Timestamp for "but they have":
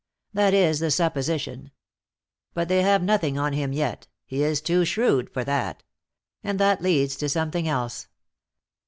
2.55-3.03